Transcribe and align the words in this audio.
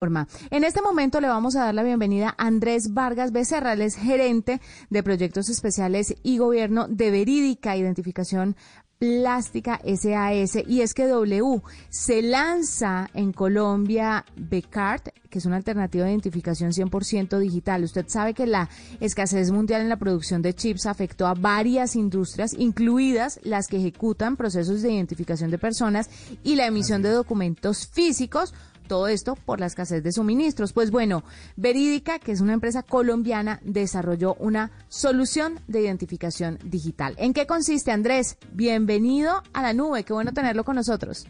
En 0.00 0.62
este 0.62 0.80
momento 0.80 1.20
le 1.20 1.26
vamos 1.26 1.56
a 1.56 1.64
dar 1.64 1.74
la 1.74 1.82
bienvenida 1.82 2.32
a 2.38 2.46
Andrés 2.46 2.94
Vargas 2.94 3.32
Becerra, 3.32 3.72
él 3.72 3.82
es 3.82 3.96
gerente 3.96 4.60
de 4.90 5.02
proyectos 5.02 5.48
especiales 5.48 6.14
y 6.22 6.38
gobierno 6.38 6.86
de 6.86 7.10
Verídica 7.10 7.76
Identificación 7.76 8.54
Plástica 9.00 9.80
SAS 9.84 10.58
y 10.68 10.82
es 10.82 10.94
que 10.94 11.08
W 11.08 11.62
se 11.88 12.22
lanza 12.22 13.10
en 13.12 13.32
Colombia 13.32 14.24
Becart, 14.36 15.08
que 15.30 15.38
es 15.38 15.46
una 15.46 15.56
alternativa 15.56 16.04
de 16.04 16.12
identificación 16.12 16.70
100% 16.70 17.36
digital. 17.38 17.82
Usted 17.82 18.06
sabe 18.08 18.34
que 18.34 18.46
la 18.46 18.68
escasez 19.00 19.50
mundial 19.50 19.82
en 19.82 19.88
la 19.88 19.98
producción 19.98 20.42
de 20.42 20.54
chips 20.54 20.86
afectó 20.86 21.26
a 21.26 21.34
varias 21.34 21.96
industrias, 21.96 22.54
incluidas 22.54 23.40
las 23.42 23.66
que 23.66 23.78
ejecutan 23.78 24.36
procesos 24.36 24.82
de 24.82 24.92
identificación 24.92 25.50
de 25.50 25.58
personas 25.58 26.08
y 26.44 26.54
la 26.54 26.66
emisión 26.66 27.02
de 27.02 27.10
documentos 27.10 27.88
físicos 27.88 28.54
todo 28.88 29.06
esto 29.06 29.36
por 29.36 29.60
la 29.60 29.66
escasez 29.66 30.02
de 30.02 30.10
suministros. 30.10 30.72
Pues 30.72 30.90
bueno, 30.90 31.22
Verídica, 31.56 32.18
que 32.18 32.32
es 32.32 32.40
una 32.40 32.54
empresa 32.54 32.82
colombiana, 32.82 33.60
desarrolló 33.62 34.34
una 34.34 34.72
solución 34.88 35.60
de 35.68 35.82
identificación 35.82 36.58
digital. 36.64 37.14
¿En 37.18 37.32
qué 37.32 37.46
consiste, 37.46 37.92
Andrés? 37.92 38.36
Bienvenido 38.52 39.42
a 39.52 39.62
la 39.62 39.74
nube. 39.74 40.02
Qué 40.02 40.12
bueno 40.12 40.32
tenerlo 40.32 40.64
con 40.64 40.74
nosotros. 40.74 41.26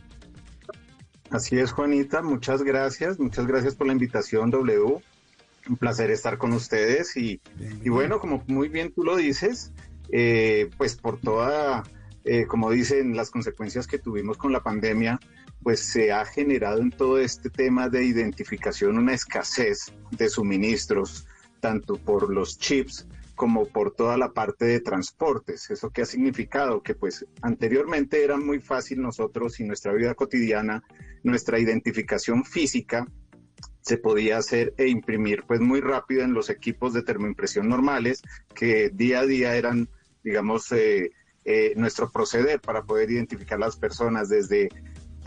Así 1.31 1.59
es, 1.59 1.73
Juanita. 1.73 2.23
Muchas 2.23 2.63
gracias. 2.63 3.19
Muchas 3.19 3.47
gracias 3.47 3.75
por 3.75 3.87
la 3.87 3.93
invitación, 3.93 4.51
W. 4.51 5.03
Un 5.69 5.77
placer 5.77 6.11
estar 6.11 6.39
con 6.39 6.53
ustedes. 6.53 7.17
Y, 7.17 7.41
bueno, 7.87 8.19
como 8.19 8.43
muy 8.47 8.69
bien 8.69 8.93
tú 8.93 9.05
lo 9.05 9.17
dices, 9.17 9.73
eh, 10.11 10.71
pues 10.79 10.97
por 10.97 11.21
toda, 11.21 11.83
eh, 12.25 12.47
como 12.47 12.71
dicen, 12.71 13.15
las 13.15 13.31
consecuencias 13.31 13.87
que 13.87 13.99
tuvimos 13.99 14.39
con 14.39 14.53
la 14.53 14.63
pandemia, 14.63 15.21
pues 15.63 15.81
se 15.81 16.13
ha 16.13 16.25
generado 16.25 16.81
en 16.81 16.91
todo 16.91 17.19
este 17.19 17.51
tema 17.51 17.89
de 17.89 18.05
identificación 18.05 18.99
una 18.99 19.15
escasez 19.15 19.93
de 20.11 20.29
suministros, 20.29 21.27
tanto 21.61 21.97
por 21.97 22.33
los 22.33 22.59
chips 22.59 23.07
como 23.35 23.67
por 23.67 23.93
toda 23.93 24.17
la 24.17 24.33
parte 24.33 24.65
de 24.65 24.81
transportes. 24.81 25.71
¿Eso 25.71 25.91
qué 25.91 26.03
ha 26.03 26.07
significado? 26.07 26.83
Que 26.83 26.95
pues 26.95 27.25
anteriormente 27.41 28.25
era 28.25 28.37
muy 28.37 28.59
fácil 28.59 29.01
nosotros 29.01 29.61
y 29.61 29.65
nuestra 29.65 29.93
vida 29.93 30.15
cotidiana, 30.15 30.83
nuestra 31.23 31.59
identificación 31.59 32.45
física 32.45 33.07
se 33.81 33.97
podía 33.97 34.39
hacer 34.39 34.75
e 34.77 34.89
imprimir 34.89 35.45
pues 35.47 35.61
muy 35.61 35.81
rápido 35.81 36.23
en 36.23 36.35
los 36.35 36.51
equipos 36.51 36.93
de 36.93 37.03
termoimpresión 37.03 37.69
normales 37.69 38.23
que 38.55 38.91
día 38.91 39.21
a 39.21 39.27
día 39.27 39.57
eran, 39.57 39.89
digamos, 40.23 40.71
eh, 40.73 41.13
eh, 41.45 41.73
nuestro 41.77 42.11
proceder 42.11 42.61
para 42.61 42.83
poder 42.83 43.11
identificar 43.11 43.59
las 43.59 43.77
personas 43.77 44.29
desde 44.29 44.69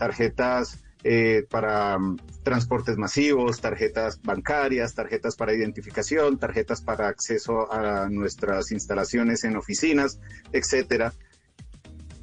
tarjetas 0.02 0.82
eh, 1.04 1.46
para 1.48 1.96
mm, 1.96 2.16
transportes 2.42 2.96
masivos, 2.96 3.60
tarjetas 3.60 4.20
bancarias, 4.20 4.96
tarjetas 4.96 5.36
para 5.36 5.54
identificación, 5.54 6.40
tarjetas 6.40 6.82
para 6.82 7.06
acceso 7.06 7.72
a 7.72 8.08
nuestras 8.10 8.72
instalaciones 8.72 9.44
en 9.44 9.56
oficinas, 9.56 10.18
etcétera. 10.52 11.12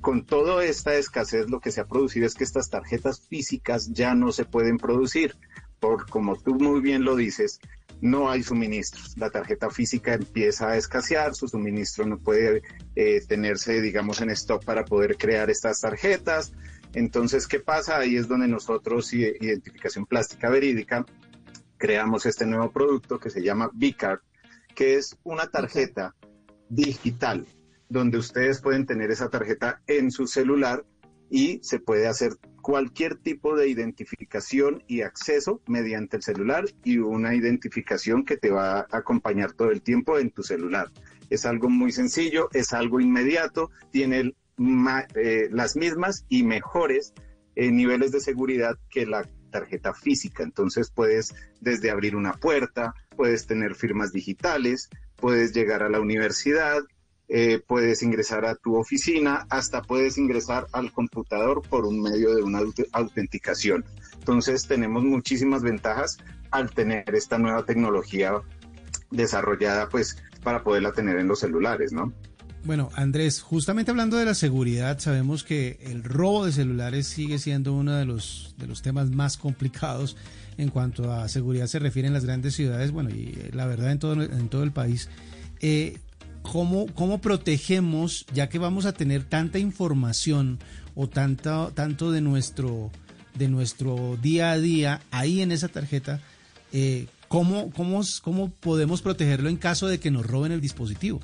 Con 0.01 0.25
toda 0.25 0.65
esta 0.65 0.95
escasez, 0.95 1.49
lo 1.49 1.61
que 1.61 1.71
se 1.71 1.79
ha 1.79 1.87
producido 1.87 2.25
es 2.25 2.35
que 2.35 2.43
estas 2.43 2.69
tarjetas 2.69 3.21
físicas 3.21 3.93
ya 3.93 4.13
no 4.13 4.33
se 4.33 4.43
pueden 4.43 4.77
producir, 4.77 5.37
por 5.79 6.09
como 6.09 6.35
tú 6.35 6.55
muy 6.55 6.81
bien 6.81 7.05
lo 7.05 7.15
dices, 7.15 7.61
no 8.01 8.29
hay 8.29 8.43
suministros. 8.43 9.17
La 9.17 9.29
tarjeta 9.29 9.69
física 9.69 10.15
empieza 10.15 10.69
a 10.69 10.75
escasear, 10.75 11.33
su 11.33 11.47
suministro 11.47 12.05
no 12.05 12.17
puede 12.17 12.61
eh, 12.97 13.21
tenerse, 13.25 13.79
digamos, 13.81 14.19
en 14.19 14.31
stock 14.31 14.65
para 14.65 14.83
poder 14.83 15.15
crear 15.15 15.49
estas 15.49 15.79
tarjetas. 15.79 16.51
Entonces, 16.93 17.47
¿qué 17.47 17.59
pasa? 17.59 17.99
Ahí 17.99 18.15
es 18.15 18.27
donde 18.27 18.47
nosotros, 18.47 19.13
Identificación 19.13 20.05
Plástica 20.05 20.49
Verídica, 20.49 21.05
creamos 21.77 22.25
este 22.25 22.45
nuevo 22.45 22.71
producto 22.71 23.19
que 23.19 23.29
se 23.29 23.41
llama 23.41 23.69
V-Card, 23.73 24.19
que 24.75 24.95
es 24.95 25.17
una 25.23 25.47
tarjeta 25.47 26.15
digital 26.69 27.45
donde 27.89 28.17
ustedes 28.17 28.61
pueden 28.61 28.85
tener 28.85 29.11
esa 29.11 29.29
tarjeta 29.29 29.81
en 29.87 30.11
su 30.11 30.27
celular 30.27 30.85
y 31.29 31.59
se 31.63 31.79
puede 31.79 32.07
hacer 32.07 32.33
cualquier 32.61 33.15
tipo 33.15 33.55
de 33.55 33.69
identificación 33.69 34.83
y 34.87 35.01
acceso 35.01 35.61
mediante 35.67 36.17
el 36.17 36.23
celular 36.23 36.65
y 36.83 36.97
una 36.97 37.35
identificación 37.35 38.25
que 38.25 38.37
te 38.37 38.49
va 38.49 38.79
a 38.79 38.87
acompañar 38.91 39.53
todo 39.53 39.71
el 39.71 39.81
tiempo 39.81 40.19
en 40.19 40.31
tu 40.31 40.43
celular. 40.43 40.91
Es 41.29 41.45
algo 41.45 41.69
muy 41.69 41.91
sencillo, 41.91 42.49
es 42.53 42.73
algo 42.73 42.99
inmediato, 42.99 43.71
tiene 43.91 44.33
eh, 45.15 45.47
las 45.51 45.75
mismas 45.75 46.25
y 46.29 46.43
mejores 46.43 47.13
eh, 47.55 47.71
niveles 47.71 48.11
de 48.11 48.19
seguridad 48.19 48.77
que 48.89 49.05
la 49.05 49.27
tarjeta 49.51 49.93
física. 49.93 50.43
Entonces 50.43 50.91
puedes 50.91 51.33
desde 51.59 51.91
abrir 51.91 52.15
una 52.15 52.33
puerta, 52.33 52.93
puedes 53.15 53.47
tener 53.47 53.75
firmas 53.75 54.11
digitales, 54.11 54.89
puedes 55.15 55.53
llegar 55.53 55.83
a 55.83 55.89
la 55.89 55.99
universidad, 55.99 56.81
eh, 57.27 57.61
puedes 57.67 58.01
ingresar 58.01 58.45
a 58.45 58.55
tu 58.55 58.75
oficina, 58.75 59.45
hasta 59.49 59.81
puedes 59.81 60.17
ingresar 60.17 60.67
al 60.71 60.91
computador 60.91 61.61
por 61.67 61.85
un 61.85 62.01
medio 62.01 62.33
de 62.35 62.43
una 62.43 62.61
autenticación. 62.91 63.85
Entonces 64.13 64.67
tenemos 64.67 65.03
muchísimas 65.03 65.61
ventajas 65.61 66.17
al 66.51 66.71
tener 66.71 67.13
esta 67.13 67.37
nueva 67.37 67.65
tecnología 67.65 68.41
desarrollada 69.11 69.89
pues 69.89 70.17
para 70.43 70.63
poderla 70.63 70.91
tener 70.91 71.19
en 71.19 71.27
los 71.27 71.39
celulares, 71.39 71.91
¿no? 71.91 72.13
Bueno, 72.63 72.89
Andrés, 72.93 73.41
justamente 73.41 73.91
hablando 73.91 74.17
de 74.17 74.25
la 74.25 74.35
seguridad, 74.35 74.99
sabemos 74.99 75.43
que 75.43 75.79
el 75.81 76.03
robo 76.03 76.45
de 76.45 76.51
celulares 76.51 77.07
sigue 77.07 77.39
siendo 77.39 77.73
uno 77.73 77.93
de 77.93 78.05
los, 78.05 78.53
de 78.57 78.67
los 78.67 78.81
temas 78.81 79.09
más 79.09 79.37
complicados 79.37 80.17
en 80.57 80.69
cuanto 80.69 81.11
a 81.13 81.29
seguridad 81.29 81.67
se 81.67 81.79
refiere 81.79 82.07
en 82.09 82.13
las 82.13 82.25
grandes 82.25 82.53
ciudades, 82.53 82.91
bueno, 82.91 83.09
y 83.11 83.33
eh, 83.37 83.49
la 83.53 83.65
verdad 83.65 83.91
en 83.91 83.99
todo, 83.99 84.21
en 84.21 84.49
todo 84.49 84.63
el 84.63 84.71
país. 84.71 85.07
Eh, 85.61 85.97
¿cómo, 86.41 86.87
¿Cómo 86.87 87.21
protegemos, 87.21 88.25
ya 88.33 88.49
que 88.49 88.59
vamos 88.59 88.85
a 88.85 88.93
tener 88.93 89.23
tanta 89.23 89.57
información 89.57 90.59
o 90.95 91.07
tanto, 91.07 91.71
tanto 91.73 92.11
de, 92.11 92.19
nuestro, 92.19 92.91
de 93.35 93.47
nuestro 93.47 94.17
día 94.21 94.51
a 94.51 94.59
día 94.59 95.01
ahí 95.11 95.41
en 95.41 95.53
esa 95.53 95.69
tarjeta, 95.69 96.19
eh, 96.73 97.07
¿cómo, 97.29 97.71
cómo, 97.71 98.01
¿cómo 98.21 98.49
podemos 98.51 99.01
protegerlo 99.01 99.47
en 99.47 99.55
caso 99.55 99.87
de 99.87 99.99
que 99.99 100.11
nos 100.11 100.25
roben 100.25 100.51
el 100.51 100.59
dispositivo? 100.59 101.21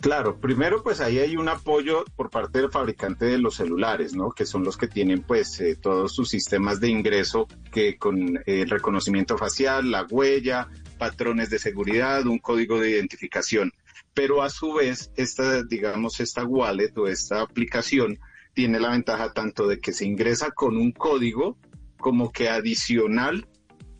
Claro, 0.00 0.38
primero 0.38 0.82
pues 0.84 1.00
ahí 1.00 1.18
hay 1.18 1.36
un 1.36 1.48
apoyo 1.48 2.04
por 2.14 2.30
parte 2.30 2.60
del 2.60 2.70
fabricante 2.70 3.24
de 3.24 3.38
los 3.38 3.56
celulares, 3.56 4.14
¿no? 4.14 4.30
Que 4.30 4.46
son 4.46 4.62
los 4.62 4.76
que 4.76 4.86
tienen 4.86 5.22
pues 5.22 5.60
eh, 5.60 5.74
todos 5.74 6.14
sus 6.14 6.28
sistemas 6.28 6.78
de 6.78 6.88
ingreso 6.88 7.48
que 7.72 7.96
con 7.96 8.36
eh, 8.36 8.42
el 8.46 8.70
reconocimiento 8.70 9.36
facial, 9.36 9.90
la 9.90 10.06
huella, 10.08 10.68
patrones 10.98 11.50
de 11.50 11.58
seguridad, 11.58 12.26
un 12.26 12.38
código 12.38 12.78
de 12.78 12.90
identificación. 12.90 13.72
Pero 14.14 14.42
a 14.42 14.50
su 14.50 14.74
vez, 14.74 15.10
esta, 15.16 15.64
digamos, 15.64 16.20
esta 16.20 16.44
wallet 16.44 16.96
o 16.96 17.08
esta 17.08 17.40
aplicación 17.40 18.20
tiene 18.54 18.78
la 18.78 18.90
ventaja 18.90 19.32
tanto 19.32 19.66
de 19.66 19.80
que 19.80 19.92
se 19.92 20.06
ingresa 20.06 20.52
con 20.52 20.76
un 20.76 20.92
código 20.92 21.56
como 21.98 22.30
que 22.30 22.48
adicional 22.48 23.48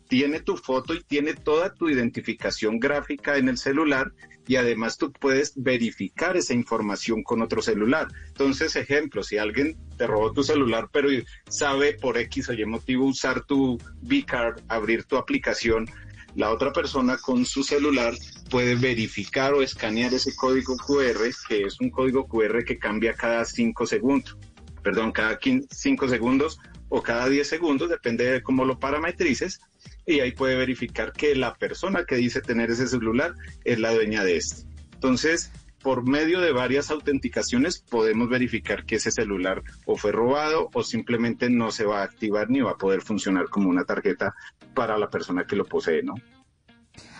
tiene 0.09 0.41
tu 0.41 0.57
foto 0.57 0.95
y 0.95 1.03
tiene 1.03 1.35
toda 1.35 1.71
tu 1.73 1.87
identificación 1.87 2.79
gráfica 2.79 3.37
en 3.37 3.47
el 3.47 3.59
celular 3.59 4.11
y 4.47 4.55
además 4.55 4.97
tú 4.97 5.13
puedes 5.13 5.53
verificar 5.55 6.35
esa 6.35 6.55
información 6.55 7.21
con 7.21 7.43
otro 7.43 7.61
celular. 7.61 8.07
Entonces, 8.29 8.75
ejemplo, 8.75 9.21
si 9.21 9.37
alguien 9.37 9.77
te 9.97 10.07
robó 10.07 10.33
tu 10.33 10.43
celular, 10.43 10.89
pero 10.91 11.09
sabe 11.47 11.93
por 11.93 12.17
X 12.17 12.49
o 12.49 12.53
Y 12.53 12.65
motivo 12.65 13.05
usar 13.05 13.45
tu 13.45 13.77
V-Card, 14.01 14.63
abrir 14.67 15.03
tu 15.03 15.15
aplicación, 15.15 15.85
la 16.35 16.51
otra 16.51 16.73
persona 16.73 17.17
con 17.17 17.45
su 17.45 17.63
celular 17.63 18.15
puede 18.49 18.73
verificar 18.73 19.53
o 19.53 19.61
escanear 19.61 20.11
ese 20.11 20.35
código 20.35 20.75
QR, 20.75 21.21
que 21.47 21.61
es 21.65 21.79
un 21.79 21.91
código 21.91 22.27
QR 22.27 22.63
que 22.65 22.79
cambia 22.79 23.13
cada 23.13 23.45
5 23.45 23.85
segundos, 23.85 24.35
perdón, 24.81 25.11
cada 25.11 25.37
5 25.69 26.09
segundos 26.09 26.59
o 26.87 27.03
cada 27.03 27.29
10 27.29 27.47
segundos, 27.47 27.89
depende 27.89 28.25
de 28.25 28.41
cómo 28.41 28.65
lo 28.65 28.79
parametrices, 28.79 29.61
y 30.05 30.19
ahí 30.19 30.31
puede 30.31 30.55
verificar 30.55 31.13
que 31.13 31.35
la 31.35 31.55
persona 31.55 32.05
que 32.05 32.15
dice 32.15 32.41
tener 32.41 32.71
ese 32.71 32.87
celular 32.87 33.33
es 33.63 33.79
la 33.79 33.93
dueña 33.93 34.23
de 34.23 34.37
este. 34.37 34.67
Entonces, 34.93 35.51
por 35.81 36.07
medio 36.07 36.41
de 36.41 36.51
varias 36.51 36.91
autenticaciones 36.91 37.79
podemos 37.79 38.29
verificar 38.29 38.85
que 38.85 38.95
ese 38.95 39.11
celular 39.11 39.63
o 39.85 39.95
fue 39.95 40.11
robado 40.11 40.69
o 40.73 40.83
simplemente 40.83 41.49
no 41.49 41.71
se 41.71 41.85
va 41.85 42.01
a 42.01 42.03
activar 42.03 42.49
ni 42.49 42.59
va 42.61 42.71
a 42.71 42.77
poder 42.77 43.01
funcionar 43.01 43.49
como 43.49 43.69
una 43.69 43.85
tarjeta 43.85 44.35
para 44.73 44.97
la 44.97 45.09
persona 45.09 45.45
que 45.45 45.55
lo 45.55 45.65
posee, 45.65 46.03
¿no? 46.03 46.15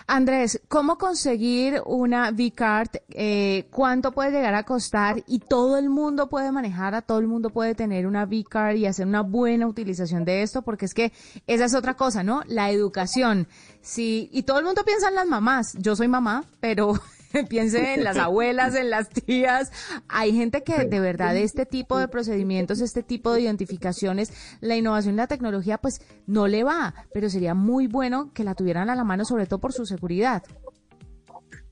Andrés, 0.08 0.60
¿cómo 0.68 0.98
conseguir 0.98 1.81
una 1.86 2.31
V-Card? 2.31 2.90
Eh, 3.10 3.68
¿Cuánto 3.70 4.12
puede 4.12 4.31
llegar 4.31 4.56
a 4.56 4.64
costar? 4.64 5.24
Y 5.28 5.38
todo 5.40 5.78
el 5.78 5.90
mundo 5.90 6.30
puede 6.30 6.52
manejar, 6.52 6.96
a 6.96 7.04
todo 7.04 7.20
el 7.20 7.28
mundo 7.28 7.52
puede 7.52 7.76
tener 7.76 8.08
una 8.08 8.24
V-Card 8.24 8.76
y 8.76 8.88
hacer 8.88 9.06
una 9.06 9.22
buena 9.22 9.68
utilización 9.68 10.26
de 10.26 10.42
esto, 10.42 10.64
porque 10.64 10.86
es 10.86 10.96
que 10.96 11.14
esa 11.46 11.66
es 11.66 11.76
otra 11.76 11.94
cosa, 11.94 12.24
¿no? 12.24 12.42
La 12.48 12.72
educación. 12.72 13.48
Sí, 13.81 14.30
y 14.34 14.44
todo 14.44 14.58
el 14.58 14.66
mundo 14.66 14.84
piensa 14.84 15.10
en 15.10 15.16
las 15.16 15.28
mamás. 15.28 15.76
Yo 15.78 15.96
soy 15.96 16.08
mamá, 16.08 16.44
pero 16.60 16.94
piense 17.50 17.94
en 17.94 18.04
las 18.04 18.18
abuelas, 18.18 18.76
en 18.76 18.90
las 18.90 19.10
tías. 19.10 19.72
Hay 20.08 20.34
gente 20.34 20.64
que 20.64 20.86
de 20.86 21.00
verdad 21.00 21.36
este 21.38 21.66
tipo 21.66 21.98
de 21.98 22.08
procedimientos, 22.08 22.81
este 22.81 23.04
tipo 23.04 23.34
de 23.34 23.42
identificaciones, 23.42 24.34
la 24.62 24.76
innovación 24.76 25.16
y 25.16 25.18
la 25.18 25.28
tecnología, 25.28 25.78
pues 25.78 26.02
no 26.28 26.48
le 26.48 26.64
va, 26.64 26.94
pero 27.14 27.30
sería 27.30 27.54
muy 27.54 27.88
bueno 27.88 28.31
que 28.34 28.44
la 28.44 28.56
tuvieran 28.56 28.90
a 28.90 28.96
la 28.96 29.04
mano, 29.04 29.26
sobre 29.26 29.46
todo 29.46 29.60
por 29.60 29.74
su 29.74 29.86
seguridad. 29.86 30.44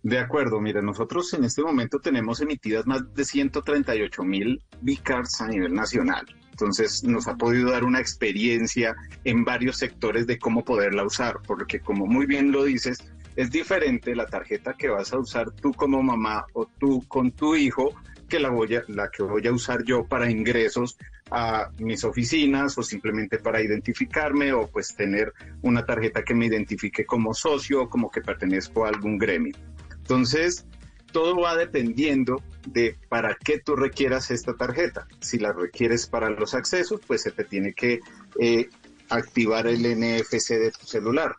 De 0.04 0.20
acuerdo, 0.20 0.62
mira, 0.62 0.82
nosotros 0.82 1.34
en 1.34 1.44
este 1.44 1.62
momento 1.64 2.00
tenemos 2.00 2.40
emitidas 2.40 2.86
más 2.88 3.14
de 3.14 3.26
138 3.26 4.24
mil 4.24 4.64
V-Cards 4.82 5.42
a 5.42 5.48
nivel 5.48 5.74
nacional. 5.74 6.26
Entonces 6.52 7.04
nos 7.04 7.28
ha 7.28 7.36
podido 7.36 7.72
dar 7.72 7.84
una 7.84 8.00
experiencia 8.00 8.96
en 9.26 9.44
varios 9.44 9.78
sectores 9.78 10.26
de 10.26 10.40
cómo 10.40 10.64
poderla 10.64 11.04
usar, 11.04 11.40
porque 11.46 11.80
como 11.80 12.08
muy 12.08 12.26
bien 12.26 12.52
lo 12.52 12.64
dices, 12.64 12.98
es 13.38 13.52
diferente 13.52 14.16
la 14.16 14.26
tarjeta 14.26 14.74
que 14.74 14.90
vas 14.90 15.14
a 15.14 15.20
usar 15.20 15.52
tú 15.52 15.72
como 15.72 16.02
mamá 16.02 16.46
o 16.54 16.66
tú 16.66 17.06
con 17.08 17.32
tu 17.32 17.56
hijo 17.56 17.94
que 18.28 18.40
la, 18.40 18.50
voy 18.50 18.76
a, 18.76 18.84
la 18.88 19.10
que 19.10 19.24
voy 19.24 19.46
a 19.48 19.54
usar 19.54 19.84
yo 19.86 20.06
para 20.06 20.30
ingresos 20.30 20.98
a 21.30 21.70
mis 21.78 22.04
oficinas 22.04 22.78
o 22.78 22.84
simplemente 22.84 23.38
para 23.38 23.62
identificarme 23.62 24.52
o 24.54 24.68
pues 24.68 24.96
tener 24.96 25.34
una 25.62 25.86
tarjeta 25.86 26.24
que 26.24 26.34
me 26.34 26.48
identifique 26.48 27.06
como 27.06 27.34
socio 27.34 27.84
o 27.84 27.90
como 27.90 28.10
que 28.10 28.22
pertenezco 28.22 28.86
a 28.86 28.90
algún 28.90 29.20
gremio. 29.20 29.56
Entonces, 29.96 30.66
todo 31.12 31.40
va 31.40 31.56
dependiendo 31.56 32.42
de 32.66 32.98
para 33.08 33.36
qué 33.36 33.60
tú 33.60 33.76
requieras 33.76 34.32
esta 34.32 34.56
tarjeta. 34.56 35.08
Si 35.22 35.38
la 35.38 35.54
requieres 35.54 36.08
para 36.08 36.32
los 36.32 36.56
accesos, 36.56 37.02
pues 37.06 37.22
se 37.22 37.32
te 37.32 37.44
tiene 37.44 37.74
que 37.74 38.00
eh, 38.40 38.68
activar 39.10 39.68
el 39.68 39.84
NFC 39.84 40.50
de 40.50 40.72
tu 40.72 40.86
celular. 40.88 41.36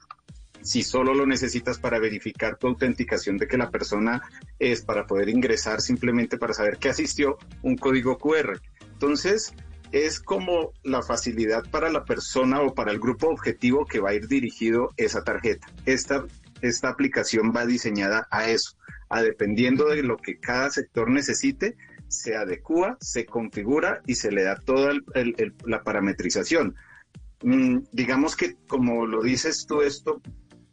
Si 0.62 0.82
solo 0.82 1.14
lo 1.14 1.26
necesitas 1.26 1.78
para 1.78 1.98
verificar 1.98 2.56
tu 2.56 2.68
autenticación 2.68 3.36
de 3.36 3.46
que 3.46 3.56
la 3.56 3.70
persona 3.70 4.22
es 4.58 4.82
para 4.82 5.06
poder 5.06 5.28
ingresar 5.28 5.80
simplemente 5.80 6.38
para 6.38 6.54
saber 6.54 6.78
que 6.78 6.88
asistió, 6.88 7.38
un 7.62 7.76
código 7.76 8.18
QR. 8.18 8.60
Entonces, 8.92 9.54
es 9.92 10.20
como 10.20 10.72
la 10.82 11.02
facilidad 11.02 11.64
para 11.70 11.90
la 11.90 12.04
persona 12.04 12.60
o 12.60 12.74
para 12.74 12.92
el 12.92 12.98
grupo 12.98 13.28
objetivo 13.28 13.86
que 13.86 14.00
va 14.00 14.10
a 14.10 14.14
ir 14.14 14.28
dirigido 14.28 14.92
esa 14.96 15.24
tarjeta. 15.24 15.66
Esta, 15.86 16.26
esta 16.60 16.88
aplicación 16.88 17.52
va 17.56 17.64
diseñada 17.64 18.26
a 18.30 18.50
eso 18.50 18.78
a 19.08 19.22
dependiendo 19.22 19.88
de 19.88 20.02
lo 20.02 20.16
que 20.16 20.38
cada 20.38 20.70
sector 20.70 21.10
necesite, 21.10 21.76
se 22.08 22.36
adecua, 22.36 22.96
se 23.00 23.26
configura 23.26 24.02
y 24.06 24.14
se 24.14 24.30
le 24.30 24.44
da 24.44 24.56
toda 24.56 24.92
la 25.64 25.82
parametrización. 25.82 26.74
Mm, 27.42 27.78
digamos 27.92 28.36
que, 28.36 28.56
como 28.66 29.06
lo 29.06 29.22
dices 29.22 29.66
tú, 29.66 29.82
esto 29.82 30.20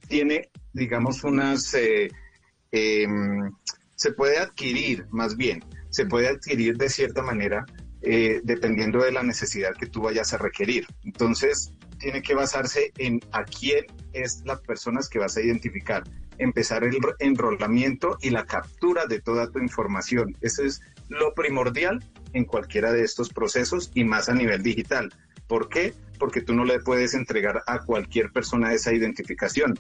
tiene, 0.07 0.49
digamos, 0.73 1.23
unas... 1.23 1.73
Eh, 1.73 2.09
em, 2.71 3.51
se 3.95 4.11
puede 4.11 4.37
adquirir, 4.37 5.05
más 5.09 5.37
bien, 5.37 5.63
se 5.89 6.05
puede 6.05 6.27
adquirir 6.27 6.77
de 6.77 6.89
cierta 6.89 7.21
manera 7.21 7.65
eh, 8.01 8.41
dependiendo 8.43 9.01
de 9.01 9.11
la 9.11 9.23
necesidad 9.23 9.73
que 9.73 9.87
tú 9.87 10.01
vayas 10.01 10.33
a 10.33 10.37
requerir. 10.37 10.85
Entonces, 11.03 11.71
tiene 11.97 12.21
que 12.21 12.35
basarse 12.35 12.91
en 12.97 13.21
a 13.31 13.45
quién 13.45 13.85
es 14.11 14.43
las 14.45 14.59
personas 14.61 15.07
que 15.07 15.19
vas 15.19 15.37
a 15.37 15.41
identificar 15.41 16.03
empezar 16.37 16.83
el 16.83 16.97
enrolamiento 17.19 18.17
y 18.21 18.29
la 18.29 18.45
captura 18.45 19.05
de 19.05 19.21
toda 19.21 19.49
tu 19.49 19.59
información. 19.59 20.35
Eso 20.41 20.63
es 20.63 20.81
lo 21.09 21.33
primordial 21.33 22.03
en 22.33 22.45
cualquiera 22.45 22.91
de 22.91 23.03
estos 23.03 23.29
procesos 23.29 23.91
y 23.93 24.03
más 24.03 24.29
a 24.29 24.33
nivel 24.33 24.61
digital. 24.63 25.13
¿Por 25.47 25.69
qué? 25.69 25.93
Porque 26.19 26.41
tú 26.41 26.53
no 26.53 26.65
le 26.65 26.79
puedes 26.79 27.13
entregar 27.13 27.63
a 27.67 27.79
cualquier 27.79 28.31
persona 28.31 28.73
esa 28.73 28.94
identificación. 28.94 29.77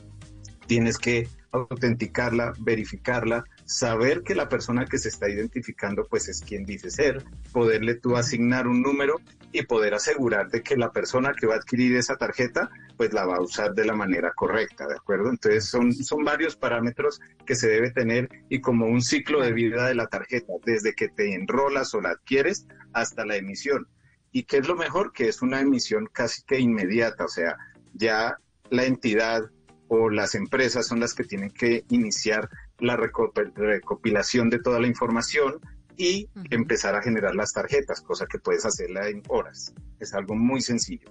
Tienes 0.67 0.97
que 0.97 1.27
autenticarla, 1.55 2.53
verificarla, 2.59 3.45
saber 3.65 4.23
que 4.23 4.35
la 4.35 4.49
persona 4.49 4.85
que 4.85 4.97
se 4.97 5.09
está 5.09 5.29
identificando 5.29 6.05
pues 6.09 6.27
es 6.27 6.41
quien 6.41 6.65
dice 6.65 6.91
ser, 6.91 7.23
poderle 7.51 7.95
tú 7.95 8.15
asignar 8.15 8.67
un 8.67 8.81
número 8.81 9.15
y 9.51 9.63
poder 9.63 9.93
asegurarte 9.93 10.61
que 10.61 10.75
la 10.75 10.91
persona 10.91 11.33
que 11.33 11.47
va 11.47 11.55
a 11.55 11.57
adquirir 11.57 11.95
esa 11.95 12.17
tarjeta 12.17 12.69
pues 12.97 13.13
la 13.13 13.25
va 13.25 13.37
a 13.37 13.41
usar 13.41 13.73
de 13.73 13.85
la 13.85 13.93
manera 13.93 14.33
correcta, 14.33 14.87
¿de 14.87 14.95
acuerdo? 14.95 15.29
Entonces 15.29 15.65
son, 15.65 15.93
son 15.93 16.23
varios 16.23 16.55
parámetros 16.55 17.19
que 17.45 17.55
se 17.55 17.69
debe 17.69 17.91
tener 17.91 18.29
y 18.49 18.59
como 18.59 18.85
un 18.85 19.01
ciclo 19.01 19.41
de 19.41 19.53
vida 19.53 19.87
de 19.87 19.95
la 19.95 20.07
tarjeta, 20.07 20.53
desde 20.65 20.93
que 20.93 21.09
te 21.09 21.33
enrolas 21.33 21.93
o 21.93 22.01
la 22.01 22.11
adquieres 22.11 22.67
hasta 22.93 23.25
la 23.25 23.37
emisión. 23.37 23.87
¿Y 24.35 24.43
qué 24.43 24.57
es 24.57 24.67
lo 24.67 24.75
mejor? 24.75 25.13
Que 25.13 25.29
es 25.29 25.41
una 25.41 25.61
emisión 25.61 26.09
casi 26.11 26.43
que 26.43 26.59
inmediata, 26.59 27.23
o 27.23 27.29
sea, 27.29 27.55
ya 27.93 28.35
la 28.69 28.83
entidad 28.83 29.43
o 29.87 30.09
las 30.09 30.35
empresas 30.35 30.85
son 30.85 30.99
las 30.99 31.13
que 31.13 31.23
tienen 31.23 31.51
que 31.51 31.85
iniciar 31.89 32.49
la 32.79 32.97
recopilación 32.97 34.49
de 34.49 34.59
toda 34.59 34.81
la 34.81 34.87
información 34.87 35.61
y 35.95 36.27
empezar 36.49 36.95
a 36.95 37.01
generar 37.01 37.33
las 37.33 37.53
tarjetas, 37.53 38.01
cosa 38.01 38.25
que 38.25 38.37
puedes 38.37 38.65
hacerla 38.65 39.07
en 39.07 39.23
horas. 39.29 39.73
Es 40.01 40.13
algo 40.13 40.35
muy 40.35 40.59
sencillo. 40.59 41.09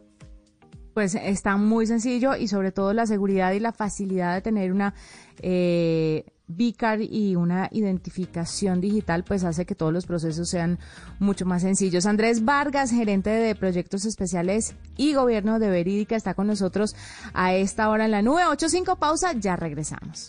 Pues 0.92 1.14
está 1.14 1.56
muy 1.56 1.86
sencillo 1.86 2.36
y 2.36 2.48
sobre 2.48 2.72
todo 2.72 2.92
la 2.92 3.06
seguridad 3.06 3.52
y 3.52 3.58
la 3.58 3.72
facilidad 3.72 4.34
de 4.34 4.42
tener 4.42 4.70
una 4.70 4.94
eh, 5.40 6.26
VCAR 6.48 7.00
y 7.00 7.36
una 7.36 7.68
identificación 7.72 8.80
digital, 8.80 9.24
pues 9.24 9.44
hace 9.44 9.64
que 9.64 9.74
todos 9.74 9.92
los 9.92 10.06
procesos 10.06 10.48
sean 10.48 10.78
mucho 11.18 11.46
más 11.46 11.62
sencillos. 11.62 12.06
Andrés 12.06 12.44
Vargas, 12.44 12.90
gerente 12.90 13.30
de 13.30 13.54
proyectos 13.54 14.04
especiales 14.04 14.74
y 14.96 15.14
gobierno 15.14 15.58
de 15.58 15.70
Verídica, 15.70 16.16
está 16.16 16.34
con 16.34 16.46
nosotros 16.46 16.94
a 17.32 17.54
esta 17.54 17.88
hora 17.88 18.04
en 18.04 18.10
la 18.10 18.22
nube. 18.22 18.42
8.5 18.42 18.98
pausa, 18.98 19.32
ya 19.32 19.56
regresamos. 19.56 20.22